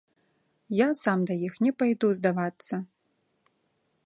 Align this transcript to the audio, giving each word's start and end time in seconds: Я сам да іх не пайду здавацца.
Я 0.77 0.87
сам 1.01 1.19
да 1.31 1.37
іх 1.49 1.53
не 1.67 1.71
пайду 1.83 2.07
здавацца. 2.21 2.75